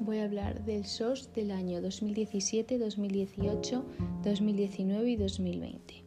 voy 0.00 0.18
a 0.18 0.24
hablar 0.24 0.64
del 0.64 0.86
SOS 0.86 1.34
del 1.34 1.50
año 1.50 1.82
2017, 1.82 2.78
2018, 2.78 3.84
2019 4.24 5.10
y 5.10 5.16
2020. 5.16 6.04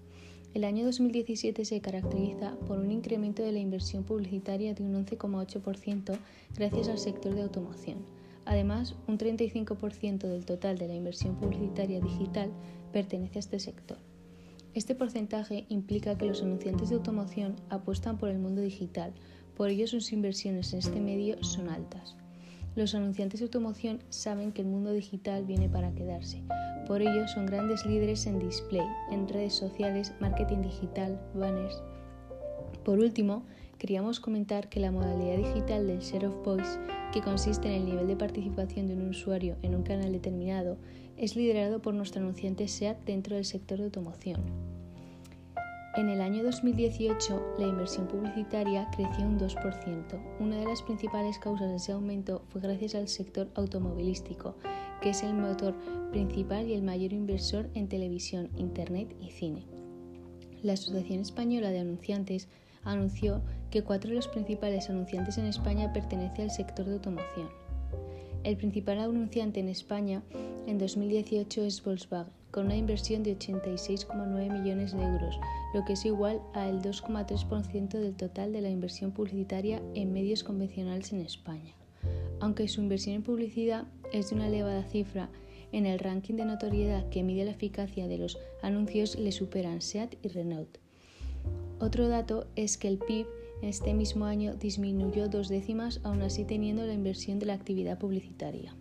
El 0.55 0.63
año 0.63 0.83
2017 0.83 1.63
se 1.63 1.79
caracteriza 1.79 2.58
por 2.65 2.79
un 2.79 2.89
incremento 2.89 3.44
de 3.44 3.51
la 3.51 3.60
inversión 3.60 4.03
publicitaria 4.03 4.74
de 4.74 4.83
un 4.83 5.05
11,8% 5.05 6.17
gracias 6.58 6.89
al 6.89 6.97
sector 6.97 7.35
de 7.35 7.44
automoción. 7.44 7.99
Además, 8.46 8.96
un 9.08 9.19
35% 9.19 10.28
del 10.28 10.43
total 10.43 10.79
de 10.79 10.87
la 10.87 10.96
inversión 10.96 11.35
publicitaria 11.35 12.01
digital 12.01 12.49
pertenece 12.91 13.37
a 13.37 13.41
este 13.41 13.59
sector. 13.59 13.99
Este 14.73 14.96
porcentaje 14.96 15.65
implica 15.69 16.17
que 16.17 16.25
los 16.25 16.41
anunciantes 16.41 16.89
de 16.89 16.95
automoción 16.95 17.57
apuestan 17.70 18.17
por 18.17 18.30
el 18.30 18.39
mundo 18.39 18.62
digital, 18.62 19.13
por 19.55 19.70
ello 19.70 19.85
sus 19.85 20.12
inversiones 20.14 20.73
en 20.73 20.80
este 20.80 21.00
medio 21.00 21.44
son 21.44 21.70
altas. 21.70 22.16
Los 22.73 22.95
anunciantes 22.95 23.41
de 23.41 23.45
automoción 23.45 23.99
saben 24.09 24.53
que 24.53 24.61
el 24.61 24.67
mundo 24.67 24.93
digital 24.93 25.43
viene 25.43 25.67
para 25.67 25.93
quedarse. 25.93 26.41
Por 26.88 27.02
ello 27.02 27.27
son 27.27 27.45
grandes 27.45 27.85
líderes 27.85 28.25
en 28.27 28.39
display, 28.39 28.85
en 29.11 29.27
redes 29.27 29.53
sociales, 29.53 30.13
marketing 30.21 30.61
digital, 30.61 31.20
banners. 31.34 31.84
Por 32.85 32.99
último, 32.99 33.44
queríamos 33.77 34.21
comentar 34.21 34.70
que 34.70 34.80
la 34.80 34.91
modalidad 34.91 35.38
digital 35.38 35.85
del 35.85 35.99
share 35.99 36.27
of 36.27 36.45
voice, 36.45 36.80
que 37.11 37.21
consiste 37.21 37.67
en 37.67 37.73
el 37.81 37.85
nivel 37.85 38.07
de 38.07 38.16
participación 38.16 38.88
de 38.88 38.94
un 38.94 39.09
usuario 39.09 39.58
en 39.63 39.75
un 39.75 39.83
canal 39.83 40.13
determinado, 40.13 40.77
es 41.17 41.35
liderado 41.35 41.81
por 41.81 41.94
nuestro 41.94 42.22
anunciante 42.22 42.69
SEAT 42.69 43.03
dentro 43.05 43.35
del 43.35 43.45
sector 43.45 43.80
de 43.80 43.85
automoción. 43.85 44.41
En 45.98 46.08
el 46.08 46.22
año 46.22 46.41
2018, 46.44 47.55
la 47.59 47.68
inversión 47.68 48.08
publicitaria 48.08 48.88
creció 48.95 49.26
un 49.26 49.38
2%. 49.38 50.38
Una 50.40 50.55
de 50.55 50.66
las 50.66 50.81
principales 50.81 51.38
causas 51.38 51.67
de 51.67 51.76
ese 51.76 51.92
aumento 51.92 52.44
fue 52.47 52.61
gracias 52.61 52.95
al 52.95 53.09
sector 53.09 53.50
automovilístico, 53.56 54.56
que 55.02 55.09
es 55.09 55.22
el 55.22 55.34
motor 55.34 55.75
principal 56.12 56.66
y 56.69 56.75
el 56.75 56.81
mayor 56.81 57.12
inversor 57.12 57.69
en 57.73 57.89
televisión, 57.89 58.50
internet 58.56 59.14
y 59.19 59.31
cine. 59.31 59.66
La 60.64 60.73
Asociación 60.73 61.19
Española 61.19 61.72
de 61.72 61.80
Anunciantes 61.80 62.47
anunció 62.86 63.42
que 63.69 63.84
cuatro 63.84 64.12
de 64.12 64.16
los 64.16 64.30
principales 64.30 64.89
anunciantes 64.89 65.38
en 65.39 65.45
España 65.45 65.92
pertenecen 65.92 66.44
al 66.44 66.52
sector 66.52 66.86
de 66.86 66.94
automoción. 66.94 67.50
El 68.45 68.56
principal 68.56 69.00
anunciante 69.00 69.59
en 69.59 69.67
España 69.67 70.23
en 70.67 70.78
2018 70.78 71.64
es 71.64 71.84
Volkswagen, 71.84 72.41
con 72.52 72.66
una 72.66 72.75
inversión 72.75 73.23
de 73.23 73.38
86,9 73.38 74.52
millones 74.52 74.94
de 74.94 75.03
euros, 75.03 75.39
lo 75.73 75.83
que 75.85 75.94
es 75.94 76.05
igual 76.05 76.41
al 76.53 76.81
2,3% 76.81 77.89
del 77.89 78.16
total 78.16 78.52
de 78.52 78.61
la 78.61 78.69
inversión 78.69 79.11
publicitaria 79.11 79.81
en 79.95 80.13
medios 80.13 80.44
convencionales 80.44 81.13
en 81.13 81.22
España. 81.22 81.73
Aunque 82.39 82.67
su 82.67 82.81
inversión 82.81 83.16
en 83.16 83.23
publicidad 83.23 83.85
es 84.11 84.29
de 84.29 84.35
una 84.35 84.47
elevada 84.47 84.83
cifra, 84.83 85.29
en 85.72 85.85
el 85.85 85.99
ranking 85.99 86.35
de 86.35 86.45
notoriedad 86.45 87.07
que 87.09 87.23
mide 87.23 87.45
la 87.45 87.52
eficacia 87.52 88.07
de 88.07 88.17
los 88.17 88.38
anuncios 88.61 89.17
le 89.17 89.31
superan 89.31 89.81
SEAT 89.81 90.16
y 90.22 90.27
Renault. 90.27 90.77
Otro 91.79 92.09
dato 92.09 92.47
es 92.55 92.77
que 92.77 92.88
el 92.88 92.97
PIB 92.97 93.25
en 93.61 93.69
este 93.69 93.94
mismo 93.94 94.25
año 94.25 94.55
disminuyó 94.55 95.29
dos 95.29 95.47
décimas, 95.47 96.02
aún 96.03 96.22
así 96.23 96.45
teniendo 96.45 96.85
la 96.85 96.94
inversión 96.94 97.39
de 97.39 97.45
la 97.45 97.53
actividad 97.53 97.97
publicitaria. 97.97 98.75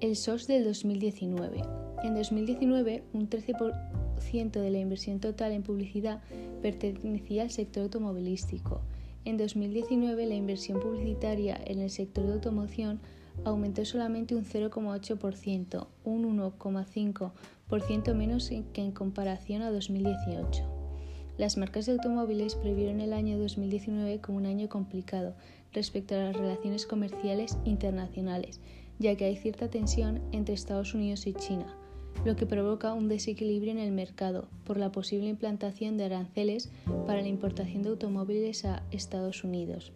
El 0.00 0.14
SOS 0.14 0.46
del 0.46 0.62
2019. 0.62 1.60
En 2.04 2.14
2019, 2.14 3.02
un 3.12 3.28
13% 3.28 4.60
de 4.60 4.70
la 4.70 4.78
inversión 4.78 5.18
total 5.18 5.50
en 5.50 5.64
publicidad 5.64 6.22
pertenecía 6.62 7.42
al 7.42 7.50
sector 7.50 7.82
automovilístico. 7.82 8.80
En 9.24 9.36
2019, 9.38 10.26
la 10.26 10.36
inversión 10.36 10.78
publicitaria 10.78 11.60
en 11.66 11.80
el 11.80 11.90
sector 11.90 12.26
de 12.26 12.34
automoción 12.34 13.00
aumentó 13.44 13.84
solamente 13.84 14.36
un 14.36 14.44
0,8%, 14.44 15.88
un 16.04 16.38
1,5% 16.38 18.14
menos 18.14 18.52
que 18.72 18.80
en 18.80 18.92
comparación 18.92 19.62
a 19.62 19.72
2018. 19.72 20.62
Las 21.38 21.56
marcas 21.56 21.86
de 21.86 21.92
automóviles 21.92 22.54
previeron 22.54 23.00
el 23.00 23.12
año 23.12 23.36
2019 23.36 24.20
como 24.20 24.38
un 24.38 24.46
año 24.46 24.68
complicado 24.68 25.34
respecto 25.72 26.14
a 26.14 26.18
las 26.18 26.36
relaciones 26.36 26.86
comerciales 26.86 27.58
internacionales, 27.64 28.60
ya 28.98 29.16
que 29.16 29.24
hay 29.24 29.36
cierta 29.36 29.68
tensión 29.68 30.20
entre 30.32 30.54
Estados 30.54 30.94
Unidos 30.94 31.26
y 31.26 31.34
China, 31.34 31.76
lo 32.24 32.36
que 32.36 32.46
provoca 32.46 32.94
un 32.94 33.08
desequilibrio 33.08 33.72
en 33.72 33.78
el 33.78 33.92
mercado 33.92 34.48
por 34.64 34.76
la 34.76 34.90
posible 34.92 35.28
implantación 35.28 35.96
de 35.96 36.04
aranceles 36.04 36.70
para 37.06 37.22
la 37.22 37.28
importación 37.28 37.82
de 37.82 37.90
automóviles 37.90 38.64
a 38.64 38.82
Estados 38.90 39.44
Unidos. 39.44 39.92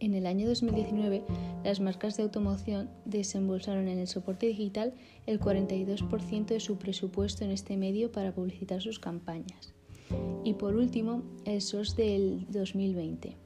En 0.00 0.14
el 0.14 0.26
año 0.26 0.48
2019, 0.48 1.22
las 1.62 1.78
marcas 1.78 2.16
de 2.16 2.22
automoción 2.22 2.88
desembolsaron 3.04 3.86
en 3.86 3.98
el 3.98 4.06
soporte 4.06 4.46
digital 4.46 4.94
el 5.26 5.38
42% 5.38 6.46
de 6.46 6.60
su 6.60 6.78
presupuesto 6.78 7.44
en 7.44 7.50
este 7.50 7.76
medio 7.76 8.10
para 8.10 8.34
publicitar 8.34 8.80
sus 8.80 8.98
campañas. 8.98 9.74
Y 10.42 10.54
por 10.54 10.74
último, 10.74 11.22
el 11.44 11.60
SOS 11.60 11.96
del 11.96 12.46
2020. 12.48 13.36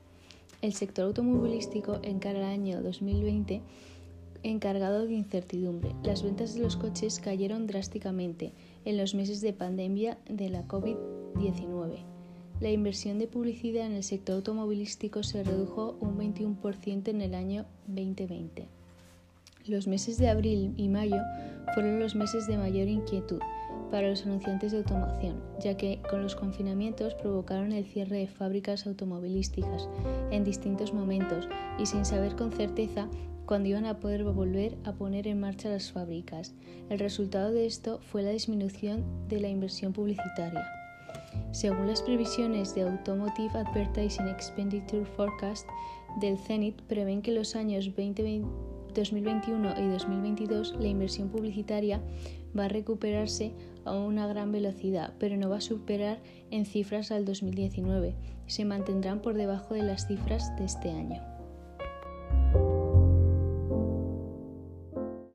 El 0.63 0.73
sector 0.73 1.07
automovilístico 1.07 1.99
encara 2.05 2.39
el 2.39 2.45
año 2.45 2.83
2020 2.83 3.61
encargado 4.45 5.07
de 5.07 5.15
incertidumbre. 5.15 5.95
Las 6.03 6.23
ventas 6.23 6.55
de 6.55 6.61
los 6.61 6.77
coches 6.77 7.19
cayeron 7.19 7.67
drásticamente 7.67 8.53
en 8.85 8.97
los 8.97 9.15
meses 9.15 9.41
de 9.41 9.53
pandemia 9.53 10.19
de 10.29 10.51
la 10.51 10.69
COVID-19. 10.69 12.05
La 12.61 12.71
inversión 12.71 13.19
de 13.19 13.27
publicidad 13.27 13.87
en 13.87 13.95
el 13.95 14.05
sector 14.05 14.37
automovilístico 14.37 15.23
se 15.23 15.43
redujo 15.43 15.97
un 16.01 16.17
21% 16.17 17.09
en 17.09 17.21
el 17.21 17.35
año 17.35 17.65
2020. 17.89 18.69
Los 19.67 19.89
meses 19.89 20.19
de 20.19 20.29
abril 20.29 20.75
y 20.77 20.89
mayo 20.89 21.17
fueron 21.73 21.99
los 21.99 22.15
meses 22.15 22.47
de 22.47 22.59
mayor 22.59 22.87
inquietud 22.87 23.41
para 23.91 24.11
los 24.11 24.25
anunciantes 24.27 24.73
de 24.73 24.79
automoción, 24.79 25.41
ya 25.61 25.77
que 25.77 26.01
con 26.11 26.23
los 26.23 26.37
confinamientos 26.37 27.15
provocaron 27.15 27.73
el 27.73 27.85
cierre 27.85 28.19
de 28.19 28.29
fábricas 28.29 28.87
automovilísticas 28.87 29.89
en 30.31 30.45
distintos 30.45 30.93
momentos 30.93 31.49
y 31.79 31.87
sin 31.87 32.05
saber 32.05 32.37
con 32.37 32.53
certeza 32.53 33.09
cuando 33.47 33.69
iban 33.69 33.87
a 33.87 34.01
poder 34.01 34.25
volver 34.25 34.77
a 34.85 34.93
poner 34.93 35.27
en 35.27 35.41
marcha 35.41 35.69
las 35.69 35.93
fábricas. 35.93 36.55
El 36.89 36.99
resultado 36.99 37.53
de 37.53 37.67
esto 37.67 38.01
fue 38.01 38.23
la 38.23 38.31
disminución 38.31 39.05
de 39.29 39.41
la 39.41 39.49
inversión 39.49 39.93
publicitaria. 39.93 40.65
Según 41.53 41.87
las 41.87 42.03
previsiones 42.03 42.75
de 42.75 42.83
Automotive 42.83 43.59
Advertising 43.59 44.29
Expenditure 44.29 45.05
Forecast 45.05 45.69
del 46.21 46.39
Zenit, 46.39 46.81
prevén 46.83 47.23
que 47.23 47.33
los 47.33 47.57
años 47.57 47.87
2021 47.87 49.75
y 49.79 49.89
2022 49.89 50.77
la 50.79 50.87
inversión 50.87 51.29
publicitaria 51.29 52.01
va 52.57 52.67
a 52.67 52.69
recuperarse 52.69 53.53
a 53.85 53.93
una 53.93 54.27
gran 54.27 54.53
velocidad, 54.53 55.13
pero 55.19 55.37
no 55.37 55.51
va 55.51 55.59
a 55.59 55.61
superar 55.61 56.21
en 56.51 56.67
cifras 56.67 57.11
al 57.11 57.25
2019. 57.25 58.15
Se 58.47 58.65
mantendrán 58.65 59.21
por 59.21 59.35
debajo 59.35 59.75
de 59.75 59.83
las 59.83 60.07
cifras 60.07 60.55
de 60.57 60.65
este 60.65 60.91
año. 60.91 61.34